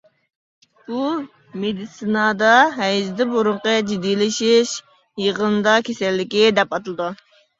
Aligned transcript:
بۇ 0.85 1.01
مېدىتسىنادا 1.65 2.47
ھەيزدىن 2.77 3.29
بۇرۇنقى 3.35 3.75
جىددىيلىشىش 3.91 4.73
يىغىندا 5.25 5.75
كېسەللىكى 5.91 6.43
دەپ 6.61 6.77
ئاتىلىدۇ. 6.79 7.13